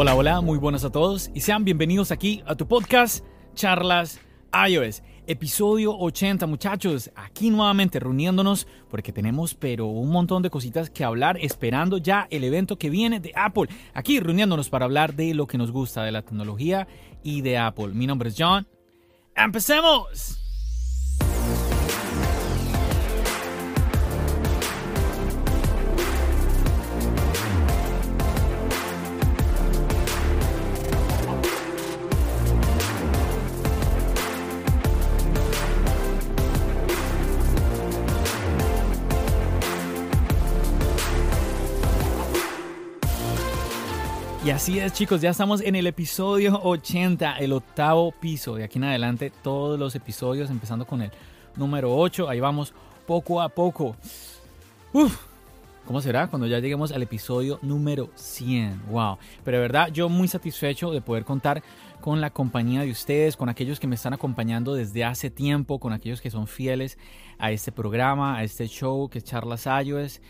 [0.00, 3.24] Hola, hola, muy buenas a todos y sean bienvenidos aquí a tu podcast
[3.56, 4.20] Charlas
[4.68, 5.02] iOS.
[5.26, 7.10] Episodio 80, muchachos.
[7.16, 12.44] Aquí nuevamente reuniéndonos porque tenemos pero un montón de cositas que hablar, esperando ya el
[12.44, 13.70] evento que viene de Apple.
[13.92, 16.86] Aquí reuniéndonos para hablar de lo que nos gusta de la tecnología
[17.24, 17.88] y de Apple.
[17.88, 18.68] Mi nombre es John.
[19.34, 20.47] ¡Empecemos!
[44.68, 48.54] Así es chicos, ya estamos en el episodio 80, el octavo piso.
[48.56, 51.10] De aquí en adelante todos los episodios, empezando con el
[51.56, 52.74] número 8, ahí vamos
[53.06, 53.96] poco a poco.
[54.92, 55.16] Uf,
[55.86, 58.82] ¿Cómo será cuando ya lleguemos al episodio número 100?
[58.90, 59.16] ¡Wow!
[59.42, 61.62] Pero de verdad, yo muy satisfecho de poder contar
[62.00, 65.92] con la compañía de ustedes, con aquellos que me están acompañando desde hace tiempo, con
[65.92, 66.98] aquellos que son fieles
[67.38, 70.20] a este programa, a este show que es Charlas iOS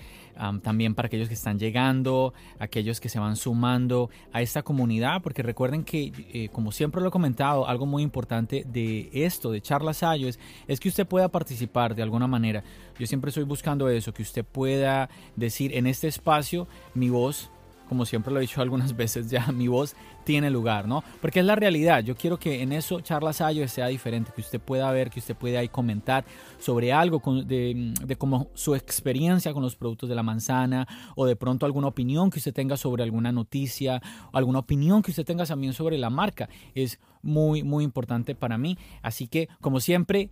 [0.62, 5.42] también para aquellos que están llegando, aquellos que se van sumando a esta comunidad, porque
[5.42, 10.02] recuerden que, eh, como siempre lo he comentado, algo muy importante de esto, de Charlas
[10.02, 10.38] iOS,
[10.68, 12.62] es que usted pueda participar de alguna manera.
[12.98, 17.50] Yo siempre estoy buscando eso, que usted pueda decir en este espacio mi voz
[17.88, 21.02] como siempre lo he dicho algunas veces ya, mi voz tiene lugar, ¿no?
[21.20, 22.02] Porque es la realidad.
[22.02, 25.34] Yo quiero que en eso Charlas iOS sea diferente, que usted pueda ver, que usted
[25.34, 26.24] pueda ahí comentar
[26.58, 31.36] sobre algo de, de como su experiencia con los productos de la manzana o de
[31.36, 35.72] pronto alguna opinión que usted tenga sobre alguna noticia alguna opinión que usted tenga también
[35.72, 36.48] sobre la marca.
[36.74, 38.78] Es muy, muy importante para mí.
[39.02, 40.30] Así que, como siempre,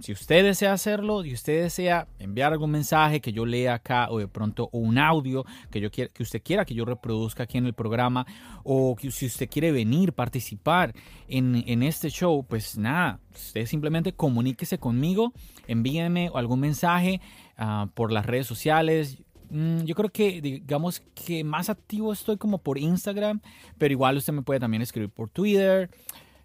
[0.00, 4.18] si usted desea hacerlo y usted desea enviar algún mensaje que yo lea acá o
[4.18, 7.66] de pronto un audio que, yo quiera, que usted quiera que yo reproduzca aquí en
[7.66, 8.26] el programa
[8.64, 10.94] o si usted quiere venir, participar
[11.28, 15.32] en, este show, pues nada, usted simplemente comuníquese conmigo,
[15.66, 17.20] envíeme algún mensaje
[17.58, 19.18] uh, por las redes sociales.
[19.50, 23.40] Mm, yo creo que digamos que más activo estoy como por Instagram,
[23.78, 25.90] pero igual usted me puede también escribir por Twitter,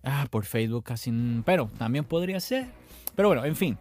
[0.03, 1.11] ah, por Facebook casi,
[1.45, 2.67] pero también podría ser
[3.15, 3.77] pero bueno, en fin,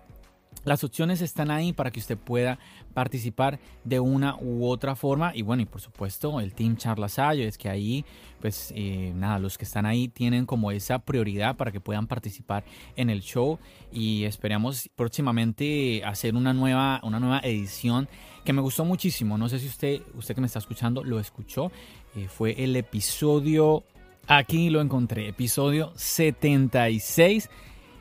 [0.65, 2.59] las opciones están ahí para que usted pueda
[2.93, 5.35] participar de una u otra forma.
[5.35, 8.05] Y bueno, y por supuesto, el Team Charlas es que ahí,
[8.41, 12.65] pues eh, nada, los que están ahí tienen como esa prioridad para que puedan participar
[12.97, 13.59] en el show.
[13.93, 18.09] Y esperamos próximamente hacer una nueva, una nueva edición
[18.45, 19.39] que me gustó muchísimo.
[19.39, 21.71] No sé si usted, usted que me está escuchando, lo escuchó.
[22.17, 23.85] Eh, fue el episodio,
[24.27, 27.49] aquí lo encontré, episodio 76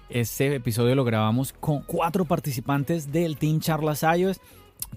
[0.09, 4.39] este episodio lo grabamos con cuatro participantes del Team Charlas iOS.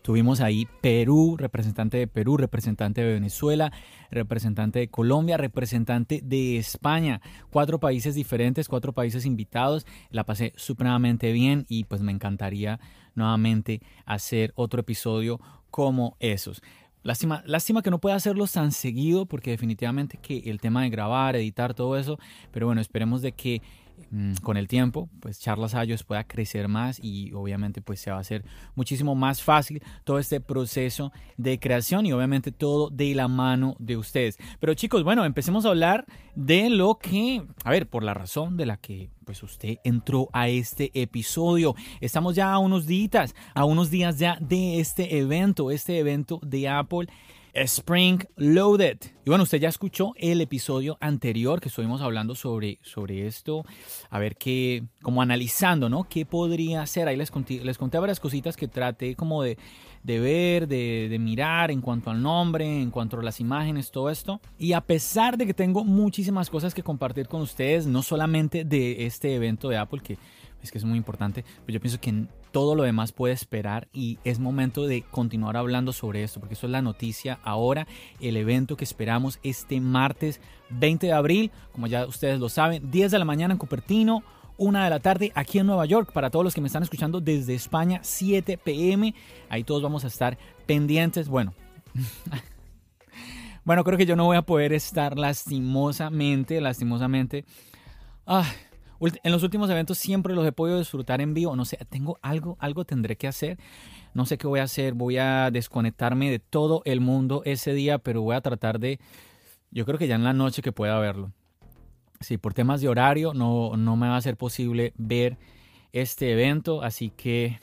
[0.03, 3.73] Tuvimos ahí Perú, representante de Perú, representante de Venezuela,
[4.11, 7.21] representante de Colombia, representante de España.
[7.51, 9.87] Cuatro países diferentes, cuatro países invitados.
[10.11, 12.79] La pasé supremamente bien y pues me encantaría
[13.15, 15.41] nuevamente hacer otro episodio
[15.71, 16.63] como esos.
[17.03, 21.35] Lástima, lástima que no pueda hacerlos tan seguido porque definitivamente que el tema de grabar,
[21.35, 22.19] editar, todo eso,
[22.53, 23.63] pero bueno, esperemos de que
[24.43, 28.21] con el tiempo, pues Charlas iOS pueda crecer más y obviamente pues se va a
[28.21, 28.45] hacer
[28.75, 33.97] muchísimo más fácil todo este proceso de creación y obviamente todo de la mano de
[33.97, 34.39] ustedes.
[34.59, 38.67] Pero chicos, bueno, empecemos a hablar de lo que, a ver, por la razón de
[38.67, 41.75] la que pues usted entró a este episodio.
[42.01, 46.69] Estamos ya a unos días, a unos días ya de este evento, este evento de
[46.69, 47.07] Apple
[47.55, 48.99] Spring Loaded.
[49.25, 53.65] Y bueno, usted ya escuchó el episodio anterior que estuvimos hablando sobre, sobre esto,
[54.09, 56.05] a ver qué, como analizando, ¿no?
[56.05, 57.09] ¿Qué podría ser?
[57.09, 59.59] Ahí les conté, les conté varias cositas que traté como de,
[60.03, 64.11] de ver, de, de, mirar en cuanto al nombre, en cuanto a las imágenes, todo
[64.11, 64.41] esto.
[64.59, 69.07] Y a pesar de que tengo muchísimas cosas que compartir con ustedes, no solamente de
[69.07, 70.19] este evento de Apple, que
[70.63, 74.19] es que es muy importante, pues yo pienso que todo lo demás puede esperar y
[74.25, 77.87] es momento de continuar hablando sobre esto, porque eso es la noticia ahora,
[78.21, 83.13] el evento que esperamos este martes 20 de abril, como ya ustedes lo saben, 10
[83.13, 84.23] de la mañana en Cupertino,
[84.61, 86.13] una de la tarde aquí en Nueva York.
[86.13, 89.15] Para todos los que me están escuchando desde España, 7 pm.
[89.49, 90.37] Ahí todos vamos a estar
[90.67, 91.29] pendientes.
[91.29, 91.55] Bueno.
[93.65, 97.47] bueno, creo que yo no voy a poder estar lastimosamente, lastimosamente.
[99.01, 101.57] En los últimos eventos siempre los he podido disfrutar en vivo.
[101.57, 103.59] No sé, tengo algo, algo tendré que hacer.
[104.15, 104.95] No sé qué voy a hacer.
[104.95, 109.01] Voy a desconectarme de todo el mundo ese día, pero voy a tratar de.
[109.71, 111.33] Yo creo que ya en la noche que pueda verlo.
[112.21, 115.39] Sí, por temas de horario no, no me va a ser posible ver
[115.93, 117.59] este evento, así que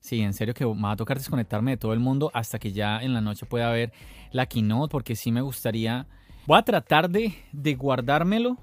[0.00, 2.72] sí, en serio que me va a tocar desconectarme de todo el mundo hasta que
[2.72, 3.92] ya en la noche pueda ver
[4.32, 6.06] la keynote, porque sí me gustaría,
[6.46, 8.58] voy a tratar de, de guardármelo,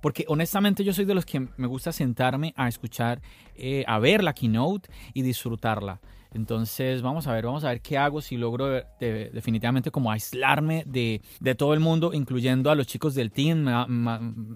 [0.00, 3.20] porque honestamente yo soy de los que me gusta sentarme a escuchar,
[3.54, 6.00] eh, a ver la keynote y disfrutarla.
[6.32, 11.20] Entonces vamos a ver, vamos a ver qué hago si logro definitivamente como aislarme de,
[11.56, 13.66] todo el mundo, incluyendo a los chicos del team,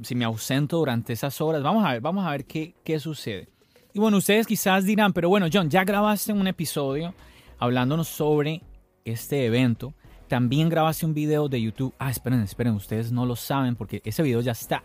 [0.02, 1.62] si me ausento durante esas horas.
[1.62, 3.48] Vamos a ver, vamos a ver qué, qué sucede.
[3.92, 7.14] Y bueno, ustedes quizás dirán, pero bueno, John, ya grabaste un episodio
[7.58, 8.62] hablándonos sobre
[9.04, 9.94] este evento.
[10.28, 11.94] También grabaste un video de YouTube.
[11.98, 14.82] Ah, esperen, esperen, ustedes no lo saben porque ese video ya está.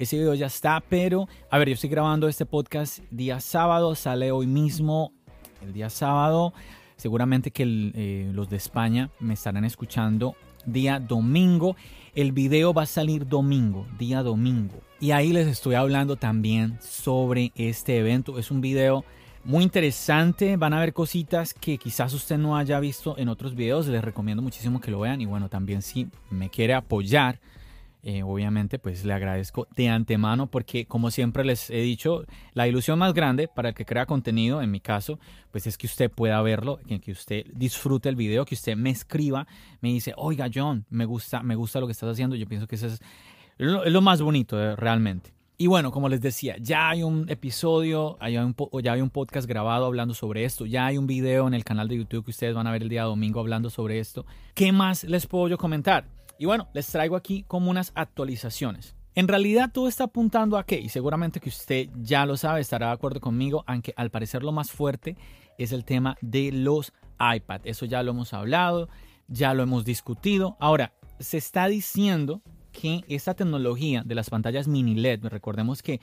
[0.00, 4.32] Ese video ya está, pero a ver, yo estoy grabando este podcast día sábado, sale
[4.32, 5.12] hoy mismo
[5.60, 6.54] el día sábado.
[6.96, 7.64] Seguramente que
[7.94, 11.76] eh, los de España me estarán escuchando día domingo.
[12.14, 14.80] El video va a salir domingo, día domingo.
[15.00, 18.38] Y ahí les estoy hablando también sobre este evento.
[18.38, 19.04] Es un video
[19.44, 20.56] muy interesante.
[20.56, 23.86] Van a ver cositas que quizás usted no haya visto en otros videos.
[23.86, 25.20] Les recomiendo muchísimo que lo vean.
[25.20, 27.38] Y bueno, también si me quiere apoyar
[28.02, 32.24] eh, obviamente pues le agradezco de antemano porque como siempre les he dicho,
[32.54, 35.18] la ilusión más grande para el que crea contenido, en mi caso,
[35.50, 39.46] pues es que usted pueda verlo, que, usted disfrute el video, que usted me escriba,
[39.80, 42.76] me dice, oiga John, me gusta, me gusta lo que estás haciendo, yo pienso que
[42.76, 43.00] eso es
[43.58, 45.34] lo, más bonito eh, realmente.
[45.58, 49.46] Y bueno, como les decía, ya hay un episodio, hay un, ya hay un podcast
[49.46, 52.54] grabado hablando sobre esto, ya hay un video en el canal de YouTube que ustedes
[52.54, 54.24] van a ver el día domingo hablando sobre esto.
[54.54, 56.06] ¿Qué más les puedo yo comentar?
[56.40, 58.96] Y bueno, les traigo aquí como unas actualizaciones.
[59.14, 62.86] En realidad todo está apuntando a qué, y seguramente que usted ya lo sabe, estará
[62.86, 65.18] de acuerdo conmigo, aunque al parecer lo más fuerte
[65.58, 67.60] es el tema de los iPad.
[67.64, 68.88] Eso ya lo hemos hablado,
[69.28, 70.56] ya lo hemos discutido.
[70.60, 72.40] Ahora, se está diciendo
[72.72, 76.00] que esta tecnología de las pantallas mini LED, recordemos que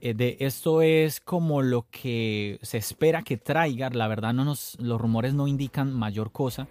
[0.00, 4.76] eh, de esto es como lo que se espera que traiga, la verdad no nos,
[4.80, 6.66] los rumores no indican mayor cosa,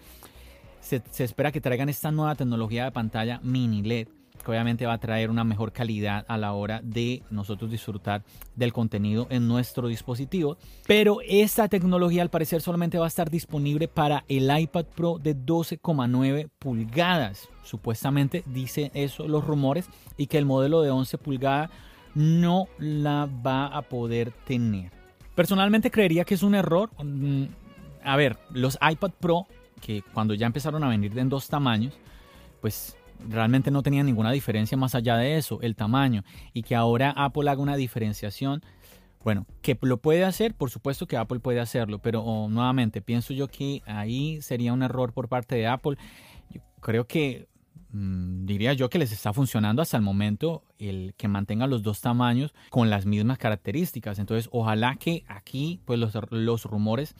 [0.86, 4.08] se, espera que traigan esta nueva tecnología de pantalla mini LED
[4.44, 8.24] que obviamente va a traer una mejor calidad a la hora de nosotros disfrutar
[8.56, 10.58] del contenido en nuestro dispositivo.
[10.86, 15.36] Pero esta tecnología al parecer solamente va a estar disponible para el iPad Pro de
[15.36, 17.50] 12,9 pulgadas.
[17.64, 21.72] Supuestamente dice eso los rumores y que el modelo de 11 pulgadas
[22.14, 24.92] no la va a poder tener.
[25.34, 26.92] Personalmente creería que es un error.
[27.04, 27.46] Mm,
[28.04, 29.48] a ver, los iPad Pro
[29.82, 31.94] que cuando ya empezaron a venir en dos tamaños,
[32.62, 32.98] pues
[33.30, 36.24] realmente no tenía ninguna diferencia más allá de eso, el tamaño,
[36.54, 38.62] y que ahora Apple haga una diferenciación.
[39.24, 43.34] Bueno, que lo puede hacer, por supuesto que Apple puede hacerlo, pero oh, nuevamente pienso
[43.34, 45.98] yo que ahí sería un error por parte de Apple.
[46.52, 47.48] Yo creo que
[47.90, 52.02] mm, diría yo que les está funcionando hasta el momento el que mantenga los dos
[52.02, 54.20] tamaños con las mismas características.
[54.20, 57.16] Entonces, ojalá que aquí pues los, los rumores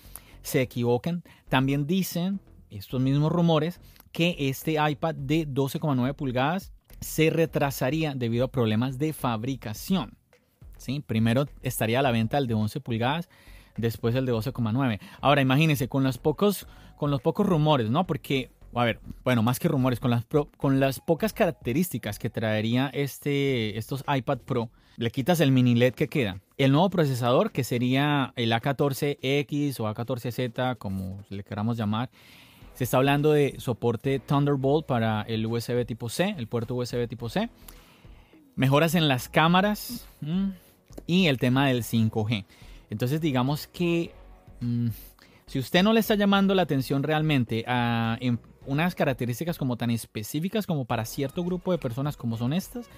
[0.46, 1.24] se equivoquen.
[1.50, 2.40] También dicen
[2.70, 3.82] estos mismos rumores
[4.12, 10.18] que este iPad de 12,9 pulgadas se retrasaría debido a problemas de fabricación.
[10.78, 11.04] ¿Sí?
[11.06, 13.30] Primero estaría a la venta el de 11 pulgadas,
[13.76, 15.00] después el de 12,9.
[15.22, 16.68] Ahora imagínense con los pocos
[16.98, 18.08] con los pocos rumores, ¿no?
[18.08, 20.26] Porque a ver, bueno, más que rumores, con las,
[20.58, 25.94] con las pocas características que traería este, estos iPad Pro, le quitas el mini LED
[25.94, 26.40] que queda.
[26.58, 32.10] El nuevo procesador, que sería el A14X o A14Z, como le queramos llamar,
[32.74, 37.30] se está hablando de soporte Thunderbolt para el USB tipo C, el puerto USB tipo
[37.30, 37.50] C.
[38.56, 40.08] Mejoras en las cámaras
[41.08, 42.46] y el tema del 5G.
[42.90, 44.14] Entonces digamos que
[44.62, 44.88] mm,
[45.46, 48.18] si usted no le está llamando la atención realmente a
[48.66, 52.90] unas características como tan específicas como para cierto grupo de personas como son estas,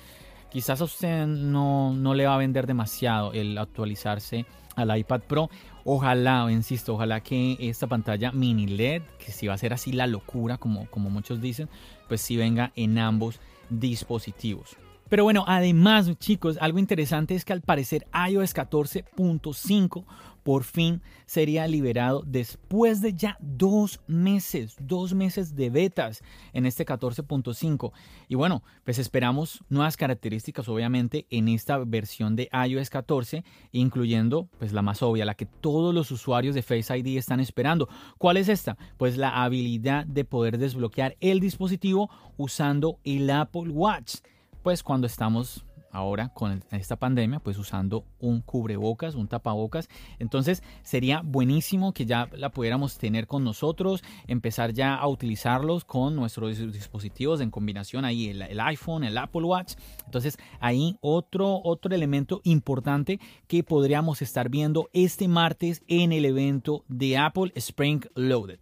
[0.51, 5.49] quizás a usted no, no le va a vender demasiado el actualizarse al iPad Pro.
[5.83, 10.07] Ojalá, insisto, ojalá que esta pantalla mini LED, que si va a ser así la
[10.07, 11.69] locura como, como muchos dicen,
[12.07, 13.39] pues si venga en ambos
[13.69, 14.77] dispositivos.
[15.09, 20.05] Pero bueno, además, chicos, algo interesante es que al parecer iOS 14.5
[20.47, 26.23] por fin sería liberado después de ya dos meses, dos meses de betas
[26.53, 27.91] en este 14.5.
[28.29, 34.71] Y bueno, pues esperamos nuevas características obviamente en esta versión de iOS 14, incluyendo pues
[34.71, 37.89] la más obvia, la que todos los usuarios de Face ID están esperando.
[38.17, 38.77] ¿Cuál es esta?
[38.95, 44.19] Pues la habilidad de poder desbloquear el dispositivo usando el Apple Watch.
[44.67, 49.88] Pues cuando estamos ahora con esta pandemia, pues usando un cubrebocas, un tapabocas.
[50.19, 56.17] Entonces sería buenísimo que ya la pudiéramos tener con nosotros, empezar ya a utilizarlos con
[56.17, 59.75] nuestros dispositivos en combinación ahí, el, iPhone, el Apple Watch.
[60.03, 66.83] Entonces ahí otro, otro elemento importante que podríamos estar viendo este martes en el evento
[66.89, 68.59] de Apple Spring Loaded.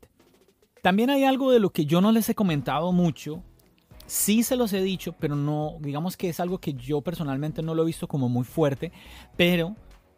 [0.84, 3.42] También hay algo de lo que yo no les he comentado mucho
[4.08, 7.74] Sí se los he dicho, pero no, digamos que es algo que yo personalmente no
[7.74, 8.92] lo he visto como muy fuerte,
[9.36, 9.76] pero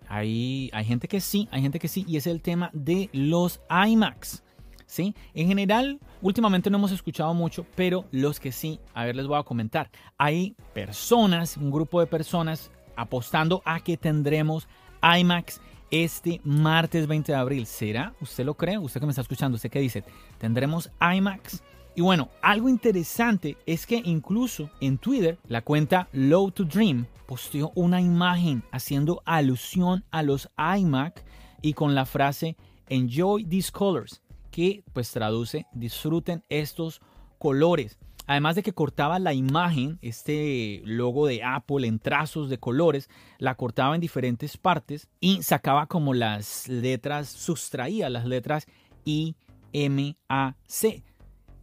[0.08, 3.62] hay, hay gente que sí, hay gente que sí, y es el tema de los
[3.70, 4.44] IMAX.
[4.86, 5.14] ¿Sí?
[5.34, 9.38] En general, últimamente no hemos escuchado mucho, pero los que sí, a ver, les voy
[9.38, 9.92] a comentar.
[10.18, 14.66] Hay personas, un grupo de personas apostando a que tendremos
[15.04, 15.60] IMAX
[15.92, 17.66] este martes 20 de abril.
[17.66, 18.14] ¿Será?
[18.22, 18.78] ¿Usted lo cree?
[18.78, 19.56] ¿Usted que me está escuchando?
[19.56, 20.06] ¿Usted qué dice?
[20.38, 21.62] ¿Tendremos IMAX?
[21.98, 27.72] Y bueno, algo interesante es que incluso en Twitter la cuenta Low to Dream posteó
[27.74, 31.26] una imagen haciendo alusión a los iMac
[31.64, 32.56] y con la frase
[32.88, 37.02] Enjoy these colors, que pues traduce disfruten estos
[37.40, 37.98] colores.
[38.28, 43.56] Además de que cortaba la imagen, este logo de Apple en trazos de colores, la
[43.56, 48.68] cortaba en diferentes partes y sacaba como las letras, sustraía las letras
[49.04, 49.36] I,
[49.74, 51.04] M, A, C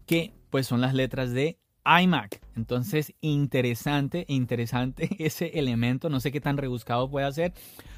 [0.07, 2.41] que pues son las letras de iMac.
[2.57, 6.09] Entonces, interesante, interesante ese elemento.
[6.09, 7.53] No sé qué tan rebuscado puede ser.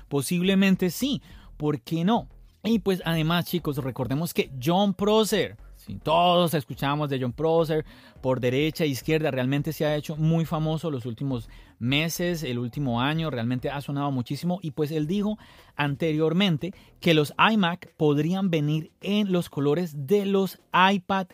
[0.09, 1.23] Posiblemente sí.
[1.57, 2.29] ¿Por qué no?
[2.65, 5.57] Y pues además, chicos, recordemos que John Prosser,
[6.03, 7.85] todos escuchamos de John Prosser
[8.21, 11.49] por derecha e izquierda, realmente se ha hecho muy famoso los últimos
[11.79, 14.59] meses, el último año, realmente ha sonado muchísimo.
[14.63, 15.39] Y pues él dijo
[15.77, 21.29] anteriormente que los iMac podrían venir en los colores de los iPad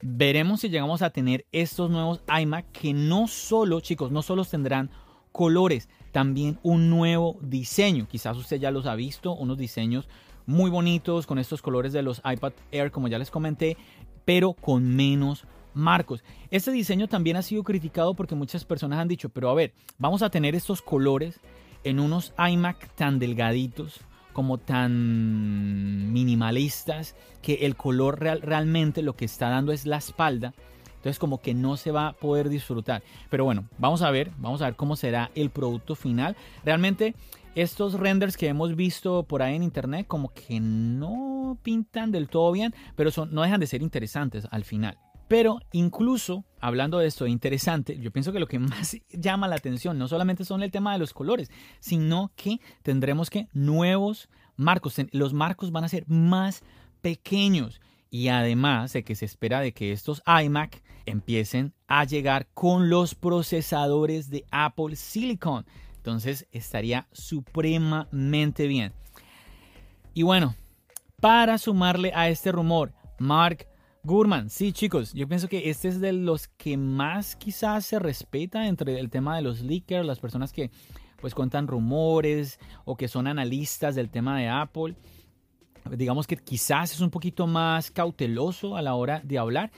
[0.00, 4.90] Veremos si llegamos a tener estos nuevos iMac que no solo, chicos, no solo tendrán
[5.30, 8.08] colores, también un nuevo diseño.
[8.08, 10.08] Quizás usted ya los ha visto, unos diseños
[10.44, 13.76] muy bonitos con estos colores de los iPad Air, como ya les comenté,
[14.24, 16.22] pero con menos marcos.
[16.50, 20.22] Este diseño también ha sido criticado porque muchas personas han dicho, pero a ver, vamos
[20.22, 21.40] a tener estos colores
[21.84, 24.00] en unos iMac tan delgaditos,
[24.32, 30.54] como tan minimalistas que el color real, realmente lo que está dando es la espalda.
[30.96, 33.02] Entonces como que no se va a poder disfrutar.
[33.28, 36.36] Pero bueno, vamos a ver, vamos a ver cómo será el producto final.
[36.64, 37.16] Realmente
[37.54, 42.52] estos renders que hemos visto por ahí en internet como que no pintan del todo
[42.52, 44.96] bien, pero son, no dejan de ser interesantes al final.
[45.28, 49.98] Pero incluso hablando de esto interesante, yo pienso que lo que más llama la atención
[49.98, 51.50] no solamente son el tema de los colores,
[51.80, 56.62] sino que tendremos que nuevos marcos, los marcos van a ser más
[57.00, 62.90] pequeños y además de que se espera de que estos iMac empiecen a llegar con
[62.90, 65.64] los procesadores de Apple Silicon.
[65.96, 68.92] Entonces estaría supremamente bien.
[70.14, 70.54] Y bueno,
[71.20, 73.66] para sumarle a este rumor, Mark
[74.04, 78.66] Gurman, sí chicos, yo pienso que este es de los que más quizás se respeta
[78.66, 80.72] entre el tema de los leakers, las personas que
[81.20, 84.96] pues cuentan rumores o que son analistas del tema de Apple.
[85.88, 89.70] Digamos que quizás es un poquito más cauteloso a la hora de hablar.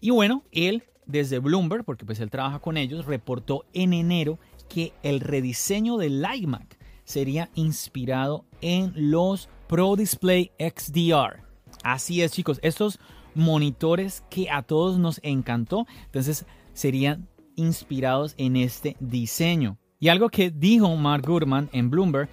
[0.00, 4.38] Y bueno, él desde Bloomberg, porque pues él trabaja con ellos, reportó en enero
[4.70, 11.44] que el rediseño del iMac sería inspirado en los Pro Display XDR.
[11.82, 12.98] Así es, chicos, estos
[13.36, 15.86] monitores que a todos nos encantó.
[16.06, 19.78] Entonces serían inspirados en este diseño.
[19.98, 22.28] Y algo que dijo Mark Gurman en Bloomberg,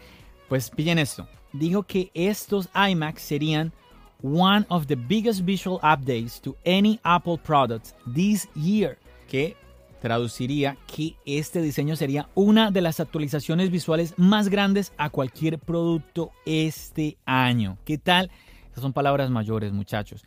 [0.49, 1.27] pues pillen esto.
[1.53, 3.71] Dijo que estos iMacs serían
[4.21, 8.97] one of the biggest visual updates to any Apple product this year.
[9.27, 9.55] Que
[10.01, 16.31] traduciría que este diseño sería una de las actualizaciones visuales más grandes a cualquier producto
[16.45, 17.77] este año.
[17.85, 18.29] ¿Qué tal?
[18.75, 20.25] Son palabras mayores, muchachos.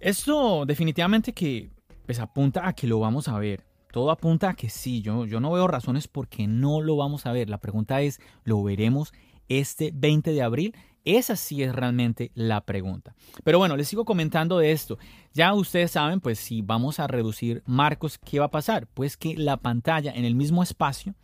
[0.00, 1.70] Esto definitivamente que
[2.06, 3.64] pues apunta a que lo vamos a ver.
[3.92, 7.26] Todo apunta a que sí, yo, yo no veo razones por qué no lo vamos
[7.26, 7.48] a ver.
[7.48, 9.12] La pregunta es, ¿lo veremos
[9.48, 13.14] este 20 de abril Esa sí es realmente la pregunta.
[13.44, 14.98] Pero bueno, les sigo comentando de esto.
[15.32, 18.86] Ya ustedes saben, pues si vamos a reducir marcos, ¿qué va a pasar?
[18.88, 21.14] Pues que la pantalla en el mismo espacio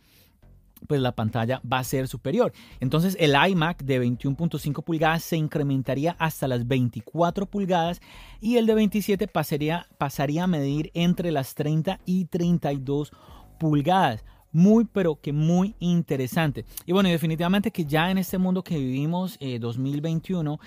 [0.85, 2.53] pues la pantalla va a ser superior.
[2.79, 8.01] Entonces el iMac de 21.5 pulgadas se incrementaría hasta las 24 pulgadas
[8.41, 13.11] y el de 27 pasaría, pasaría a medir entre las 30 y 32
[13.59, 14.23] pulgadas.
[14.51, 16.63] Muy, pero que muy interesante.
[16.85, 20.57] Y bueno, definitivamente que ya en este mundo que vivimos, 2021, eh,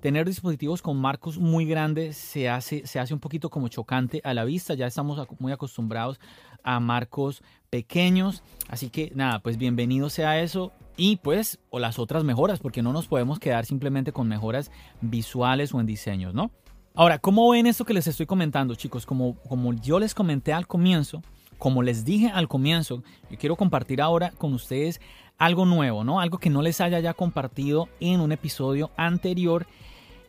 [0.00, 4.32] tener dispositivos con marcos muy grandes se hace, se hace un poquito como chocante a
[4.32, 4.74] la vista.
[4.74, 6.18] Ya estamos muy acostumbrados
[6.66, 8.42] a marcos pequeños.
[8.68, 10.72] Así que nada, pues bienvenido sea eso.
[10.98, 14.70] Y pues, o las otras mejoras, porque no nos podemos quedar simplemente con mejoras
[15.00, 16.50] visuales o en diseños, ¿no?
[16.94, 19.04] Ahora, ¿cómo ven esto que les estoy comentando, chicos?
[19.04, 21.22] Como, como yo les comenté al comienzo,
[21.58, 25.00] como les dije al comienzo, yo quiero compartir ahora con ustedes
[25.36, 26.20] algo nuevo, ¿no?
[26.20, 29.66] Algo que no les haya ya compartido en un episodio anterior.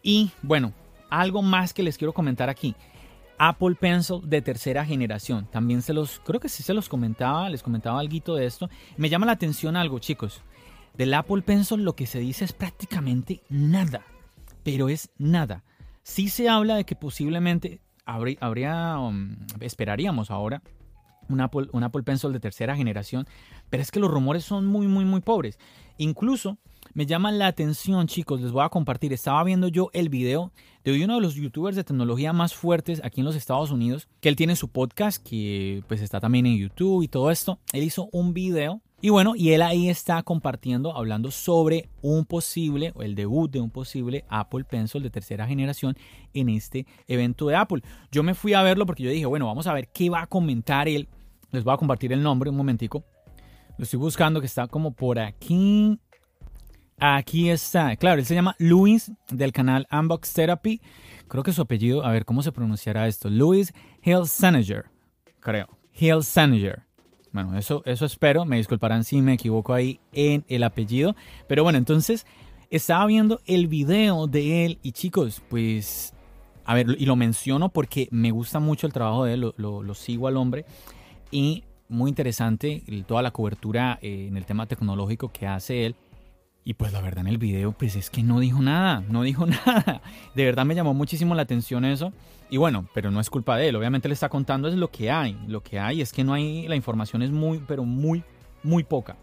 [0.03, 0.73] Y bueno,
[1.09, 2.75] algo más que les quiero comentar aquí.
[3.37, 5.47] Apple Pencil de tercera generación.
[5.51, 8.69] También se los, creo que sí se los comentaba, les comentaba algo de esto.
[8.97, 10.41] Me llama la atención algo, chicos.
[10.95, 14.03] Del Apple Pencil lo que se dice es prácticamente nada,
[14.63, 15.63] pero es nada.
[16.01, 20.63] Sí se habla de que posiblemente habría, um, esperaríamos ahora
[21.29, 23.27] un Apple, un Apple Pencil de tercera generación,
[23.69, 25.59] pero es que los rumores son muy, muy, muy pobres.
[25.97, 26.57] Incluso
[26.93, 29.13] me llama la atención, chicos, les voy a compartir.
[29.13, 30.51] Estaba viendo yo el video
[30.83, 34.29] de uno de los youtubers de tecnología más fuertes aquí en los Estados Unidos, que
[34.29, 37.59] él tiene su podcast, que pues está también en YouTube y todo esto.
[37.73, 42.93] Él hizo un video y bueno, y él ahí está compartiendo, hablando sobre un posible,
[42.95, 45.95] o el debut de un posible Apple Pencil de tercera generación
[46.33, 47.83] en este evento de Apple.
[48.11, 50.27] Yo me fui a verlo porque yo dije, bueno, vamos a ver qué va a
[50.27, 51.07] comentar él.
[51.51, 53.03] Les voy a compartir el nombre un momentico.
[53.77, 55.99] Lo estoy buscando que está como por aquí.
[56.99, 57.95] Aquí está.
[57.95, 60.81] Claro, él se llama Luis del canal Unbox Therapy.
[61.27, 63.29] Creo que su apellido, a ver cómo se pronunciará esto.
[63.29, 64.85] Luis Hilsaninger.
[65.39, 65.67] Creo.
[65.93, 66.83] Hilsaninger.
[67.31, 68.45] Bueno, eso, eso espero.
[68.45, 71.15] Me disculparán si me equivoco ahí en el apellido.
[71.47, 72.25] Pero bueno, entonces
[72.71, 76.15] estaba viendo el video de él y chicos, pues,
[76.65, 79.93] a ver, y lo menciono porque me gusta mucho el trabajo de él, lo, lo
[79.93, 80.65] sigo al hombre.
[81.29, 85.95] Y muy interesante toda la cobertura eh, en el tema tecnológico que hace él.
[86.67, 89.45] Y pues la verdad en el video, pues es que no dijo nada, no dijo
[89.65, 90.01] nada.
[90.35, 92.11] De verdad me llamó muchísimo la atención eso.
[92.49, 93.77] Y bueno, pero no es culpa de él.
[93.77, 95.39] Obviamente le está contando es lo que hay.
[95.47, 98.21] Lo que hay es que no hay, la información es muy, pero muy,
[98.63, 99.15] muy poca.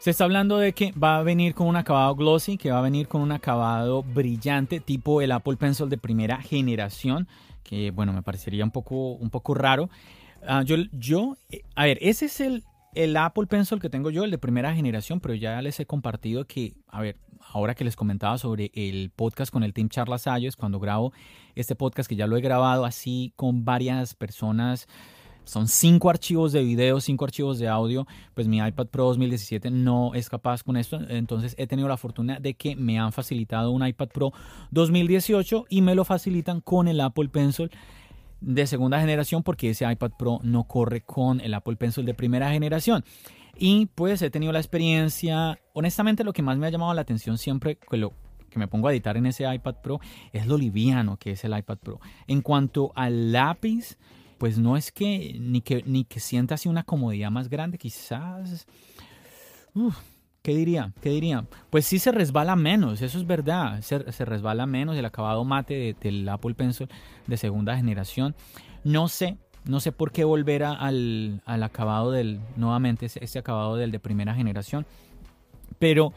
[0.00, 2.82] Se está hablando de que va a venir con un acabado glossy, que va a
[2.82, 7.28] venir con un acabado brillante, tipo el Apple Pencil de primera generación,
[7.62, 9.88] que bueno, me parecería un poco, un poco raro.
[10.42, 14.24] Uh, yo, yo, eh, a ver, ese es el, el Apple Pencil que tengo yo,
[14.24, 17.16] el de primera generación, pero ya les he compartido que, a ver,
[17.52, 21.12] ahora que les comentaba sobre el podcast con el Team Charlas Ayos, cuando grabo
[21.54, 24.88] este podcast que ya lo he grabado así con varias personas,
[25.44, 30.14] son cinco archivos de video, cinco archivos de audio, pues mi iPad Pro 2017 no
[30.14, 33.86] es capaz con esto, entonces he tenido la fortuna de que me han facilitado un
[33.86, 34.32] iPad Pro
[34.70, 37.70] 2018 y me lo facilitan con el Apple Pencil
[38.40, 42.50] de segunda generación porque ese iPad Pro no corre con el Apple Pencil de primera
[42.50, 43.04] generación.
[43.56, 47.36] Y pues he tenido la experiencia, honestamente lo que más me ha llamado la atención
[47.36, 48.14] siempre que, lo,
[48.48, 50.00] que me pongo a editar en ese iPad Pro
[50.32, 52.00] es lo liviano que es el iPad Pro.
[52.26, 53.98] En cuanto al lápiz,
[54.38, 58.66] pues no es que ni que, ni que sienta así una comodidad más grande, quizás...
[60.42, 60.92] ¿Qué diría?
[61.02, 61.44] ¿Qué diría?
[61.68, 63.82] Pues sí se resbala menos, eso es verdad.
[63.82, 66.88] Se, resbala menos el acabado mate del Apple Pencil
[67.26, 68.34] de segunda generación.
[68.82, 74.00] No sé, no sé por qué volver al, acabado del, nuevamente, ese, acabado del de
[74.00, 74.86] primera generación.
[75.78, 76.14] Pero,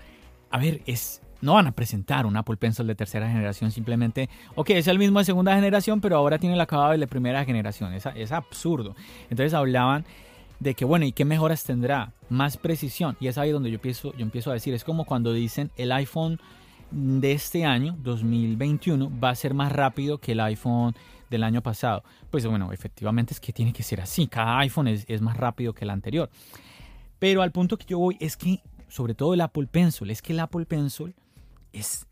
[0.50, 4.70] a ver, es, no van a presentar un Apple Pencil de tercera generación simplemente, ok,
[4.70, 7.92] es el mismo de segunda generación, pero ahora tiene el acabado de primera generación.
[7.92, 8.96] Es, es absurdo.
[9.30, 10.06] Entonces hablaban
[10.64, 12.14] de que, bueno, ¿y qué mejoras tendrá?
[12.30, 13.18] Más precisión.
[13.20, 15.92] Y es ahí donde yo empiezo, yo empiezo a decir, es como cuando dicen el
[15.92, 16.40] iPhone
[16.90, 20.96] de este año, 2021, va a ser más rápido que el iPhone
[21.30, 22.04] del año pasado.
[22.32, 24.28] Pues bueno, efectivamente es que tiene que ser así.
[24.28, 26.30] Cada iPhone es, es más rápido que el anterior.
[27.20, 30.32] Pero al punto que yo voy es que, sobre todo el Apple Pencil, es que
[30.32, 31.14] el Apple Pencil
[31.74, 32.08] es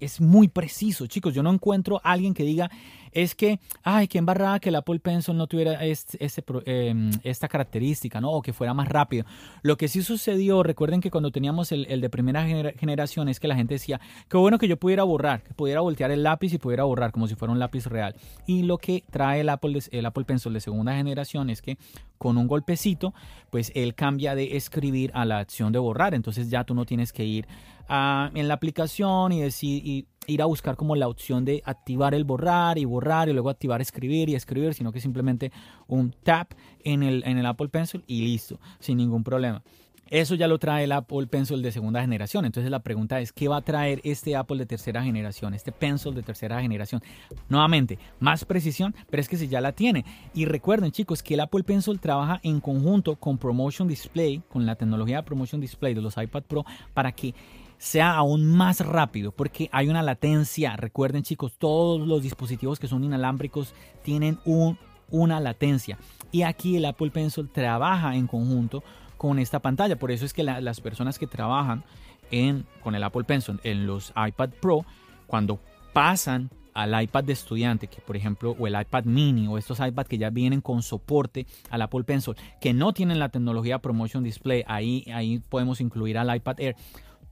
[0.00, 1.34] es muy preciso, chicos.
[1.34, 2.70] Yo no encuentro alguien que diga
[3.14, 8.32] es que, ay, qué embarrada que el Apple Pencil no tuviera este, esta característica, ¿no?
[8.32, 9.24] O que fuera más rápido.
[9.62, 13.46] Lo que sí sucedió, recuerden que cuando teníamos el, el de primera generación es que
[13.46, 16.58] la gente decía, qué bueno que yo pudiera borrar, que pudiera voltear el lápiz y
[16.58, 18.16] pudiera borrar como si fuera un lápiz real.
[18.46, 21.78] Y lo que trae el Apple, el Apple Pencil de segunda generación es que
[22.18, 23.14] con un golpecito,
[23.50, 26.14] pues él cambia de escribir a la acción de borrar.
[26.14, 27.46] Entonces ya tú no tienes que ir
[27.88, 32.78] en la aplicación y decir, ir a buscar como la opción de activar el borrar
[32.78, 35.52] y borrar y luego activar escribir y escribir, sino que simplemente
[35.86, 39.62] un tap en el, en el Apple Pencil y listo, sin ningún problema.
[40.10, 42.44] Eso ya lo trae el Apple Pencil de segunda generación.
[42.44, 45.54] Entonces la pregunta es, ¿qué va a traer este Apple de tercera generación?
[45.54, 47.02] Este Pencil de tercera generación.
[47.48, 50.04] Nuevamente, más precisión, pero es que si ya la tiene.
[50.34, 54.76] Y recuerden chicos que el Apple Pencil trabaja en conjunto con Promotion Display, con la
[54.76, 57.34] tecnología de Promotion Display de los iPad Pro, para que
[57.78, 60.76] sea aún más rápido porque hay una latencia.
[60.76, 64.78] Recuerden chicos, todos los dispositivos que son inalámbricos tienen un,
[65.10, 65.98] una latencia.
[66.32, 68.82] Y aquí el Apple Pencil trabaja en conjunto
[69.16, 69.96] con esta pantalla.
[69.96, 71.84] Por eso es que las personas que trabajan
[72.30, 74.84] en, con el Apple Pencil en los iPad Pro,
[75.26, 75.60] cuando
[75.92, 80.06] pasan al iPad de estudiante, que por ejemplo, o el iPad mini, o estos iPad
[80.06, 84.64] que ya vienen con soporte al Apple Pencil, que no tienen la tecnología Promotion Display,
[84.66, 86.76] ahí, ahí podemos incluir al iPad Air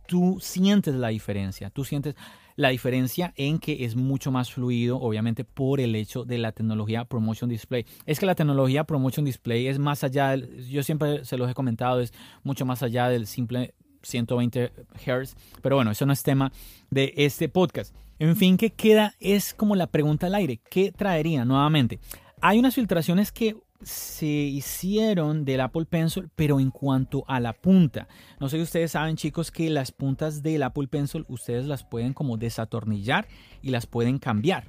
[0.07, 2.15] tú sientes la diferencia, tú sientes
[2.57, 7.05] la diferencia en que es mucho más fluido, obviamente por el hecho de la tecnología
[7.05, 7.87] Promotion Display.
[8.07, 12.01] Es que la tecnología Promotion Display es más allá, yo siempre se los he comentado,
[12.01, 12.13] es
[12.43, 14.73] mucho más allá del simple 120
[15.07, 16.53] Hz, pero bueno, eso no es tema
[16.91, 17.95] de este podcast.
[18.19, 19.15] En fin, ¿qué queda?
[19.21, 21.99] Es como la pregunta al aire, ¿qué traería nuevamente?
[22.41, 28.09] Hay unas filtraciones que se hicieron del Apple Pencil, pero en cuanto a la punta.
[28.41, 32.13] No sé si ustedes saben, chicos, que las puntas del Apple Pencil ustedes las pueden
[32.13, 33.27] como desatornillar
[33.63, 34.69] y las pueden cambiar.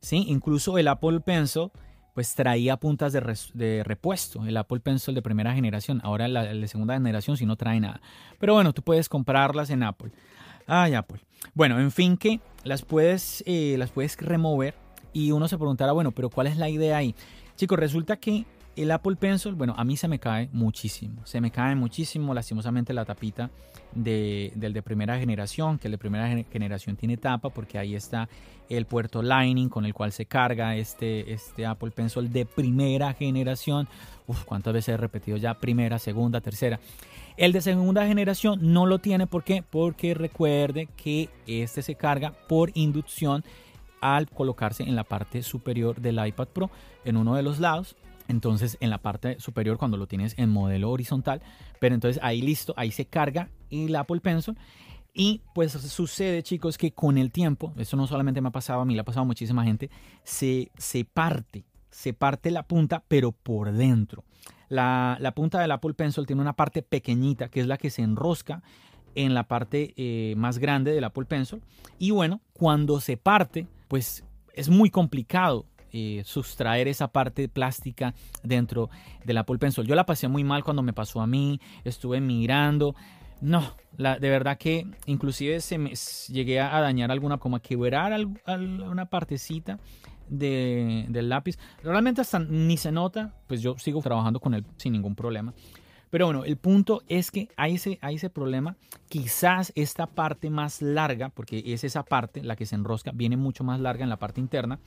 [0.00, 0.24] ¿sí?
[0.28, 1.70] Incluso el Apple Pencil
[2.14, 6.00] pues traía puntas de, repuesto, el Apple Pencil de primera generación.
[6.04, 8.02] Ahora el de segunda generación si no trae nada.
[8.38, 10.12] Pero bueno, tú puedes comprarlas en Apple.
[10.66, 11.20] Ay, Apple.
[11.54, 14.74] Bueno, en fin que las puedes, eh, las puedes remover
[15.12, 17.14] y uno se preguntará, bueno, pero ¿cuál es la idea ahí?
[17.56, 21.24] Chicos, resulta que el Apple Pencil, bueno, a mí se me cae muchísimo.
[21.26, 23.50] Se me cae muchísimo, lastimosamente, la tapita
[23.94, 28.28] de, del de primera generación, que el de primera generación tiene tapa, porque ahí está
[28.70, 33.88] el puerto Lightning con el cual se carga este, este Apple Pencil de primera generación.
[34.26, 35.54] Uf, ¿cuántas veces he repetido ya?
[35.54, 36.80] Primera, segunda, tercera.
[37.36, 39.62] El de segunda generación no lo tiene, ¿por qué?
[39.68, 43.44] Porque recuerde que este se carga por inducción
[44.02, 46.70] al colocarse en la parte superior del iPad Pro,
[47.04, 47.96] en uno de los lados.
[48.28, 51.40] Entonces en la parte superior cuando lo tienes en modelo horizontal,
[51.80, 54.56] pero entonces ahí listo, ahí se carga el Apple Pencil.
[55.14, 58.84] Y pues sucede chicos que con el tiempo, esto no solamente me ha pasado a
[58.84, 59.90] mí, le ha pasado muchísima gente,
[60.22, 64.24] se, se parte, se parte la punta pero por dentro.
[64.68, 68.00] La, la, punta del Apple Pencil tiene una parte pequeñita que es la que se
[68.00, 68.62] enrosca
[69.14, 71.62] en la parte eh, más grande del Apple Pencil.
[71.98, 78.88] Y bueno, cuando se parte, pues es muy complicado eh, sustraer esa parte plástica dentro
[79.24, 79.86] del Apple Pencil.
[79.86, 82.94] Yo la pasé muy mal cuando me pasó a mí, estuve mirando.
[83.42, 85.92] No, de verdad que inclusive se me,
[86.28, 88.12] llegué a dañar alguna, como a quebrar
[88.46, 89.80] una partecita
[90.28, 91.58] de, del lápiz.
[91.82, 95.52] Realmente hasta ni se nota, pues yo sigo trabajando con él sin ningún problema.
[96.12, 98.76] Pero bueno, el punto es que hay ese, hay ese problema.
[99.08, 103.64] Quizás esta parte más larga, porque es esa parte, la que se enrosca, viene mucho
[103.64, 104.78] más larga en la parte interna.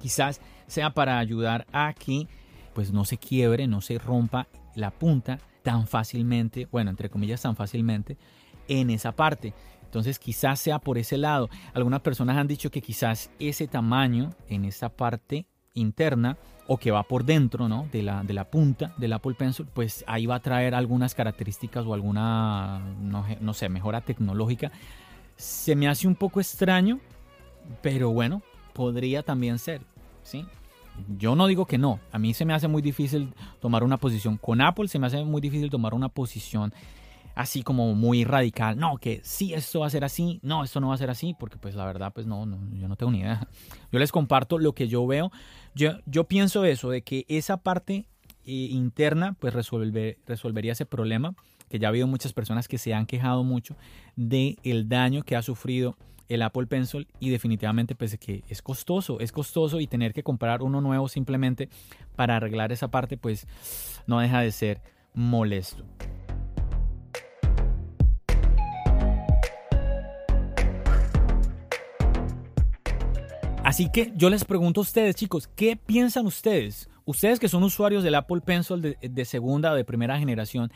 [0.00, 2.28] Quizás sea para ayudar a que
[2.74, 7.56] pues no se quiebre, no se rompa la punta tan fácilmente, bueno, entre comillas tan
[7.56, 8.16] fácilmente,
[8.68, 9.52] en esa parte.
[9.82, 11.50] Entonces quizás sea por ese lado.
[11.74, 17.02] Algunas personas han dicho que quizás ese tamaño en esa parte interna o que va
[17.02, 17.88] por dentro ¿no?
[17.90, 21.84] de, la, de la punta del Apple Pencil, pues ahí va a traer algunas características
[21.84, 24.70] o alguna, no, no sé, mejora tecnológica.
[25.36, 27.00] Se me hace un poco extraño,
[27.82, 29.82] pero bueno, podría también ser,
[30.22, 30.46] ¿sí?
[31.18, 34.36] Yo no digo que no, a mí se me hace muy difícil tomar una posición
[34.36, 36.72] con Apple, se me hace muy difícil tomar una posición
[37.34, 40.88] así como muy radical, no, que sí, esto va a ser así, no, esto no
[40.88, 43.20] va a ser así, porque pues la verdad, pues no, no yo no tengo ni
[43.20, 43.48] idea.
[43.92, 45.32] Yo les comparto lo que yo veo.
[45.74, 48.06] Yo, yo pienso eso, de que esa parte
[48.44, 51.34] eh, interna, pues resuelve, resolvería ese problema,
[51.68, 53.76] que ya ha habido muchas personas que se han quejado mucho
[54.16, 55.96] de el daño que ha sufrido
[56.28, 60.62] el Apple Pencil y definitivamente pues que es costoso, es costoso y tener que comprar
[60.62, 61.68] uno nuevo simplemente
[62.16, 63.46] para arreglar esa parte pues
[64.06, 64.80] no deja de ser
[65.12, 65.84] molesto.
[73.70, 76.90] Así que yo les pregunto a ustedes, chicos, ¿qué piensan ustedes?
[77.04, 80.72] Ustedes que son usuarios del Apple Pencil de, segunda o de primera generación,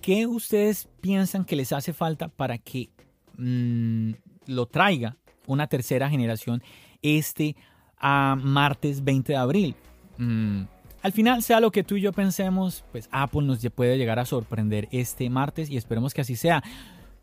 [0.00, 2.88] ¿qué ustedes piensan que les hace falta para que
[3.36, 4.12] mm,
[4.46, 6.62] lo traiga una tercera generación
[7.02, 7.56] este
[7.98, 9.74] a martes 20 de abril?
[10.16, 10.62] Mm,
[11.02, 14.24] al final, sea lo que tú y yo pensemos, pues Apple nos puede llegar a
[14.24, 16.62] sorprender este martes y esperemos que así sea.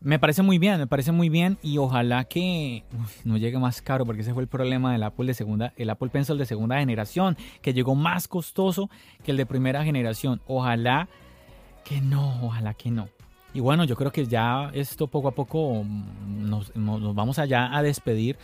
[0.00, 2.84] Me parece muy bien, me parece muy bien y ojalá que
[3.24, 6.08] no llegue más caro porque ese fue el problema del Apple de segunda, el Apple
[6.10, 8.90] Pencil de segunda generación, que llegó más costoso
[9.24, 10.40] que el de primera generación.
[10.46, 11.08] Ojalá
[11.84, 13.08] que no, ojalá que no.
[13.52, 15.84] Y bueno, yo creo que ya esto poco a poco
[16.28, 18.36] nos, vamos allá a despedir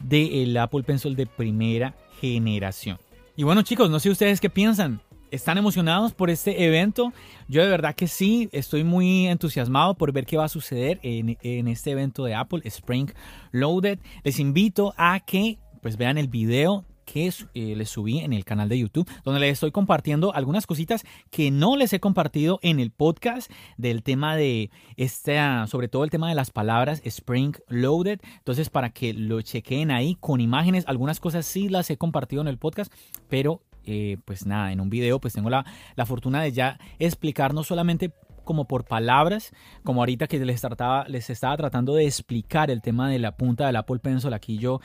[0.00, 2.98] del Apple Pencil de primera generación.
[3.36, 5.02] Y bueno chicos, no sé ustedes qué piensan.
[5.34, 7.12] ¿Están emocionados por este evento?
[7.48, 11.66] Yo de verdad que sí, estoy muy entusiasmado por ver qué va a suceder en,
[11.66, 13.10] este evento de Apple, Spring
[13.50, 13.98] Loaded.
[14.22, 18.68] Les invito a que pues vean el video que eh, les subí en el canal
[18.68, 22.92] de YouTube, donde les estoy compartiendo algunas cositas que no les he compartido en el
[22.92, 28.20] podcast del tema de esta, sobre todo el tema de las palabras Spring Loaded.
[28.38, 32.46] Entonces, para que lo chequen ahí con imágenes, algunas cosas sí las he compartido en
[32.46, 32.92] el podcast,
[33.28, 35.64] pero eh, pues nada, en un video pues tengo la,
[35.96, 38.12] la fortuna de ya explicar no solamente
[38.44, 43.10] como por palabras, como ahorita que les, trataba, les estaba tratando de explicar el tema
[43.10, 44.80] de la punta del Apple Pencil aquí yo,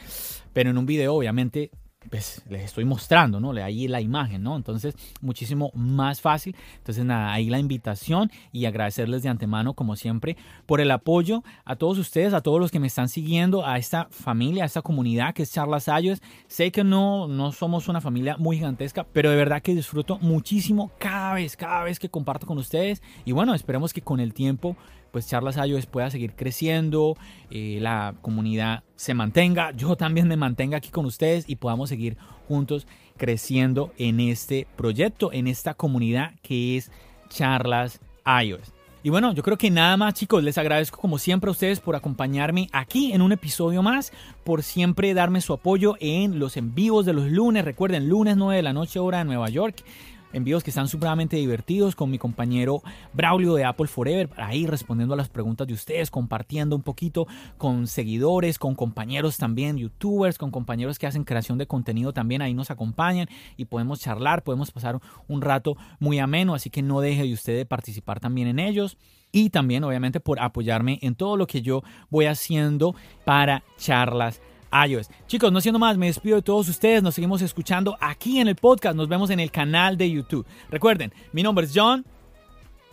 [0.54, 1.72] pero en un video obviamente
[2.10, 3.52] pues les estoy mostrando, ¿no?
[3.52, 4.56] Ahí la imagen, ¿no?
[4.56, 6.56] Entonces, muchísimo más fácil.
[6.78, 11.76] Entonces, nada, ahí la invitación y agradecerles de antemano, como siempre, por el apoyo a
[11.76, 15.34] todos ustedes, a todos los que me están siguiendo, a esta familia, a esta comunidad
[15.34, 16.22] que es Charlas Ayos.
[16.48, 20.92] Sé que no, no somos una familia muy gigantesca, pero de verdad que disfruto muchísimo
[21.00, 23.04] cada vez, cada vez que comparto con ustedes.
[23.26, 24.78] Y bueno, esperemos que con el tiempo
[25.12, 27.18] pues Charlas iOS pueda seguir creciendo,
[27.50, 32.18] eh, la comunidad se mantenga, yo también me mantenga aquí con ustedes y podamos seguir
[32.48, 36.92] juntos creciendo en este proyecto, en esta comunidad que es
[37.30, 38.74] Charlas iOS.
[39.02, 41.96] Y bueno, yo creo que nada más chicos, les agradezco como siempre a ustedes por
[41.96, 44.12] acompañarme aquí en un episodio más,
[44.44, 48.62] por siempre darme su apoyo en los envíos de los lunes, recuerden, lunes 9 de
[48.62, 49.86] la noche hora de Nueva York,
[50.34, 52.82] envíos que están supremamente divertidos con mi compañero
[53.14, 57.88] Braulio de Apple Forever, ahí respondiendo a las preguntas de ustedes, compartiendo un poquito con
[57.88, 62.72] seguidores, con compañeros también, youtubers, con compañeros que hacen creación de contenido también, ahí nos
[62.72, 67.34] acompañan y podemos charlar, podemos pasar un rato muy ameno, así que no deje de
[67.34, 68.98] usted de participar también en ellos.
[69.32, 75.10] Y también obviamente por apoyarme en todo lo que yo voy haciendo para charlas iOS.
[75.28, 77.04] Chicos, no siendo más, me despido de todos ustedes.
[77.04, 78.96] Nos seguimos escuchando aquí en el podcast.
[78.96, 80.46] Nos vemos en el canal de YouTube.
[80.70, 82.06] Recuerden, mi nombre es John.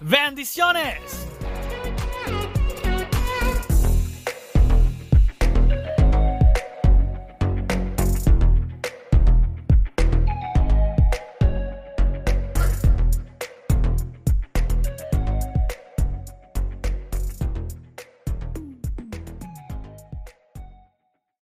[0.00, 1.26] ¡Bendiciones!